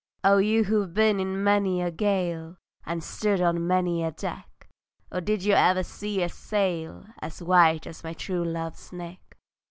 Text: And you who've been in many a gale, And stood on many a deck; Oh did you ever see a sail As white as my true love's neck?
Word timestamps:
And 0.23 0.43
you 0.43 0.63
who've 0.63 0.91
been 0.91 1.19
in 1.19 1.43
many 1.43 1.79
a 1.79 1.91
gale, 1.91 2.57
And 2.87 3.03
stood 3.03 3.39
on 3.39 3.67
many 3.67 4.03
a 4.03 4.09
deck; 4.11 4.67
Oh 5.11 5.19
did 5.19 5.43
you 5.43 5.53
ever 5.53 5.83
see 5.83 6.23
a 6.23 6.29
sail 6.29 7.05
As 7.21 7.39
white 7.43 7.85
as 7.85 8.03
my 8.03 8.13
true 8.13 8.43
love's 8.43 8.91
neck? 8.91 9.37